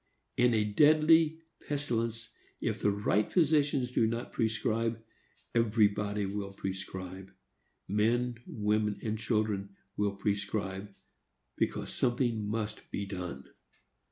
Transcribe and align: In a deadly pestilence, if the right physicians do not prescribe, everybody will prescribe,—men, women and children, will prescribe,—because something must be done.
In 0.35 0.55
a 0.55 0.63
deadly 0.63 1.43
pestilence, 1.67 2.29
if 2.59 2.81
the 2.81 2.89
right 2.89 3.31
physicians 3.31 3.91
do 3.91 4.07
not 4.07 4.33
prescribe, 4.33 4.99
everybody 5.53 6.25
will 6.25 6.53
prescribe,—men, 6.53 8.39
women 8.47 8.97
and 9.03 9.19
children, 9.19 9.75
will 9.95 10.15
prescribe,—because 10.15 11.93
something 11.93 12.47
must 12.49 12.89
be 12.89 13.05
done. 13.05 13.43